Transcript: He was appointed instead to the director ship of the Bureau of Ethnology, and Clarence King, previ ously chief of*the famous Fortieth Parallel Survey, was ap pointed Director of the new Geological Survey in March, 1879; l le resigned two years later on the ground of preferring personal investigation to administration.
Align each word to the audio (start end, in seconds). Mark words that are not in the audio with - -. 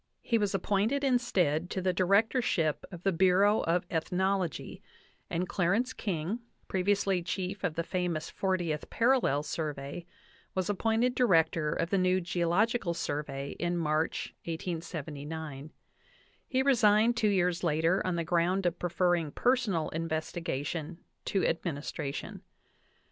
He 0.23 0.39
was 0.39 0.55
appointed 0.55 1.03
instead 1.03 1.69
to 1.69 1.79
the 1.79 1.93
director 1.93 2.41
ship 2.41 2.85
of 2.91 3.03
the 3.03 3.11
Bureau 3.11 3.61
of 3.65 3.85
Ethnology, 3.91 4.81
and 5.29 5.47
Clarence 5.47 5.93
King, 5.93 6.39
previ 6.67 6.93
ously 6.93 7.21
chief 7.21 7.63
of*the 7.63 7.83
famous 7.83 8.27
Fortieth 8.27 8.89
Parallel 8.89 9.43
Survey, 9.43 10.07
was 10.55 10.71
ap 10.71 10.79
pointed 10.79 11.13
Director 11.13 11.71
of 11.75 11.91
the 11.91 11.99
new 11.99 12.19
Geological 12.19 12.95
Survey 12.95 13.51
in 13.59 13.77
March, 13.77 14.33
1879; 14.45 15.65
l 15.65 15.69
le 16.51 16.63
resigned 16.65 17.15
two 17.15 17.29
years 17.29 17.63
later 17.63 18.03
on 18.03 18.15
the 18.15 18.23
ground 18.23 18.65
of 18.65 18.79
preferring 18.79 19.29
personal 19.29 19.89
investigation 19.89 20.97
to 21.25 21.45
administration. 21.45 22.41